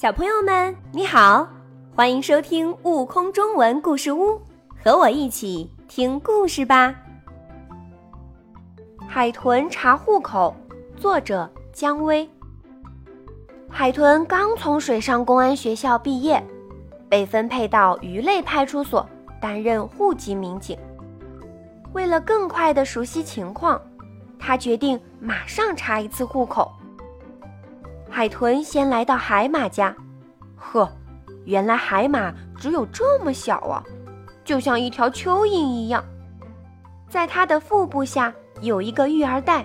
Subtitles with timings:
[0.00, 1.46] 小朋友们，你好，
[1.94, 4.28] 欢迎收听《悟空中文故事屋》，
[4.82, 6.94] 和我一起听故事吧。
[9.06, 10.56] 海豚查户口，
[10.96, 12.26] 作者姜薇。
[13.68, 16.42] 海豚刚从水上公安学校毕业，
[17.06, 19.06] 被分配到鱼类派出所
[19.38, 20.78] 担任户籍民警。
[21.92, 23.78] 为了更快地熟悉情况，
[24.38, 26.72] 他决定马上查一次户口。
[28.12, 29.94] 海豚先来到海马家，
[30.56, 30.90] 呵，
[31.44, 33.82] 原来海马只有这么小啊，
[34.44, 36.04] 就像一条蚯蚓一样。
[37.08, 39.64] 在它的腹部下有一个育儿袋，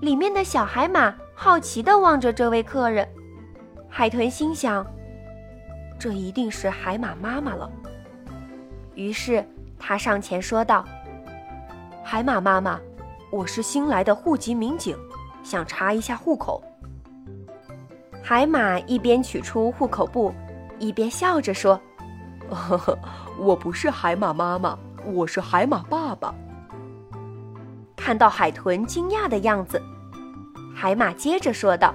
[0.00, 3.06] 里面的小海马好奇地望着这位客人。
[3.88, 4.84] 海豚心想：
[6.00, 7.70] 这一定是海马妈妈了。
[8.94, 9.46] 于是
[9.78, 10.84] 他上前说道
[12.02, 12.80] ：“海马妈妈，
[13.30, 14.96] 我是新来的户籍民警，
[15.44, 16.64] 想查一下户口。”
[18.24, 20.32] 海马一边取出户口簿，
[20.78, 21.78] 一边笑着说
[22.48, 22.96] ：“呵 呵
[23.36, 26.32] 我不是海马妈妈，我是海马爸爸。”
[27.96, 29.82] 看到海豚惊讶的样子，
[30.72, 31.92] 海马接着说道：“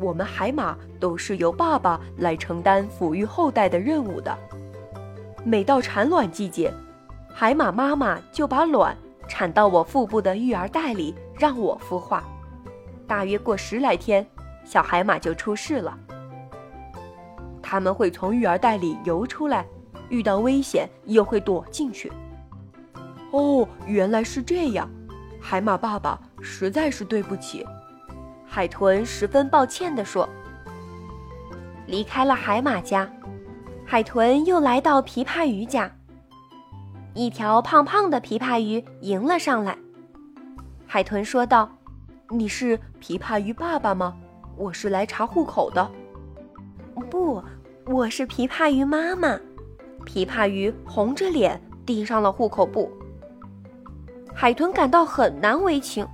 [0.00, 4.36] 我们海马都是由爸爸来承担抚育后代的任务的。
[5.44, 6.72] 每到产卵季节，
[7.28, 8.96] 海马妈妈就把卵
[9.28, 12.24] 产到我腹部的育儿袋里，让我孵化。
[13.06, 14.26] 大约过十来天。”
[14.66, 15.96] 小海马就出事了，
[17.62, 19.64] 他们会从育儿袋里游出来，
[20.08, 22.12] 遇到危险又会躲进去。
[23.30, 24.90] 哦，原来是这样，
[25.40, 27.64] 海马爸爸实在是对不起。
[28.44, 30.28] 海豚十分抱歉地说。
[31.86, 33.08] 离开了海马家，
[33.84, 35.88] 海豚又来到琵琶鱼家。
[37.14, 39.78] 一条胖胖的琵琶鱼迎了上来。
[40.84, 41.70] 海豚说道
[42.28, 44.16] ：“你是琵琶鱼爸爸吗？”
[44.56, 45.90] 我是来查户口的。
[47.10, 47.42] 不，
[47.84, 49.38] 我是琵琶鱼妈妈。
[50.06, 52.90] 琵琶鱼红着脸递上了户口簿。
[54.34, 56.06] 海豚感到很难为情，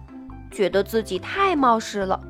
[0.51, 2.21] 觉得自己太冒失了。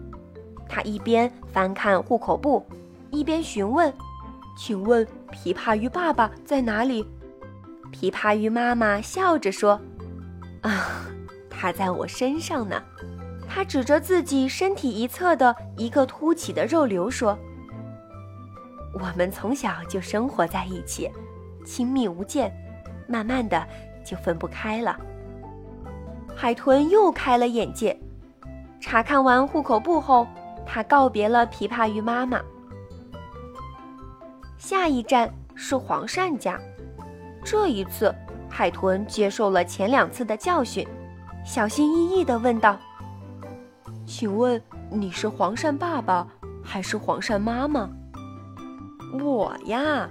[0.69, 2.65] 他一边翻看户口簿，
[3.11, 3.93] 一边询问
[4.57, 7.07] ：“请问琵琶鱼爸爸在哪里？”
[7.91, 9.81] 琵琶鱼妈妈笑着说
[10.61, 11.07] ：“啊，
[11.49, 12.83] 他在我身上呢。”
[13.55, 17.39] 他指着自己身体一侧的一个凸起的肉瘤说
[18.99, 21.11] ：“我们从小就生活在一起，
[21.63, 22.51] 亲密无间，
[23.07, 23.63] 慢慢的
[24.03, 24.99] 就分不开了。”
[26.35, 27.95] 海豚又开了眼界。
[28.81, 30.27] 查看完户口簿后，
[30.65, 32.41] 他告别了琵琶鱼妈妈。
[34.57, 36.59] 下一站是黄鳝家。
[37.45, 38.15] 这一次，
[38.49, 40.89] 海豚接受了前两次的教训，
[41.45, 42.81] 小心翼翼地问道。
[44.07, 46.27] 请问你是黄鳝爸爸
[46.63, 47.89] 还是黄鳝妈妈？
[49.21, 50.09] 我呀，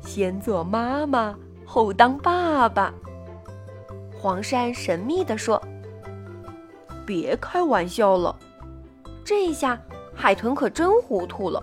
[0.00, 2.92] 先做妈妈后当爸爸。
[4.18, 5.62] 黄鳝神秘地说
[7.06, 8.34] ：“别开玩笑了。”
[9.24, 9.78] 这下
[10.14, 11.62] 海豚可真糊涂了。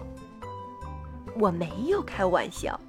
[1.39, 2.79] 我没有开玩笑，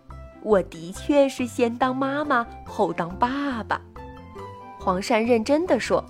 [0.43, 3.81] 我的确是先当妈妈后当爸爸。
[4.79, 6.05] 黄鳝认真地说：“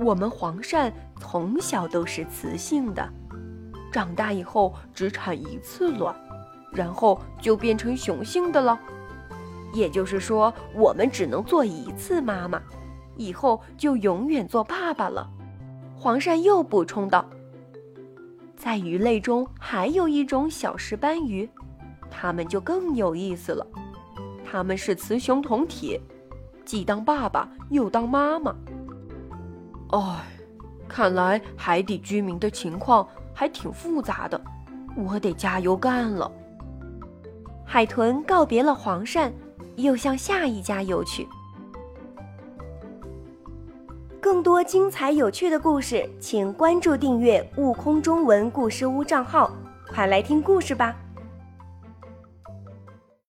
[0.00, 3.08] 我们黄鳝。”从小都是雌性的，
[3.90, 6.14] 长大以后只产一次卵，
[6.70, 8.78] 然后就变成雄性的了。
[9.72, 12.60] 也就是说，我们只能做一次妈妈，
[13.16, 15.26] 以后就永远做爸爸了。
[15.96, 17.24] 黄鳝又补充道
[18.54, 21.48] ：“在鱼类中还有一种小石斑鱼，
[22.10, 23.66] 它们就更有意思了。
[24.44, 25.98] 它们是雌雄同体，
[26.64, 28.54] 既当爸爸又当妈妈。”
[29.90, 30.24] 哎。
[30.88, 34.40] 看来海底居民的情况还挺复杂的，
[34.96, 36.30] 我得加油干了。
[37.64, 39.30] 海豚告别了黄鳝，
[39.74, 41.26] 又向下一家游去。
[44.20, 49.50] 更多精彩有趣的故事，请关注订阅“悟空中文故事屋”账号，
[49.92, 50.96] 快来听故事吧。